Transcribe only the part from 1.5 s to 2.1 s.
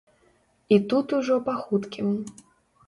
па хуткім.